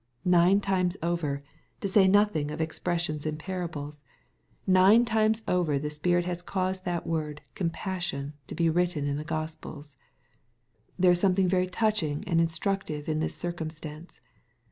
Nine 0.25 0.61
times 0.61 0.97
over— 1.03 1.43
to 1.81 1.87
say 1.87 2.07
nothing 2.07 2.49
of 2.49 2.57
expressioitf 2.59 3.23
MATTHEW, 3.23 3.37
CHAP. 3.37 3.37
XVI. 3.37 3.37
187 3.37 3.37
in 3.37 3.37
parables— 3.37 4.01
^nine 4.67 5.05
times 5.05 5.41
over 5.47 5.77
the 5.77 5.89
Spirit 5.91 6.25
has 6.25 6.41
caused 6.41 6.85
that 6.85 7.05
word" 7.05 7.43
compassion" 7.53 8.33
to 8.47 8.55
be 8.55 8.67
written 8.67 9.05
in 9.05 9.17
the 9.17 9.23
Gospels. 9.23 9.95
There 10.97 11.11
is 11.11 11.19
something 11.19 11.47
very 11.47 11.67
touching 11.67 12.23
and 12.27 12.41
instructive 12.41 13.07
in 13.07 13.19
this 13.19 13.35
circumstance. 13.35 14.21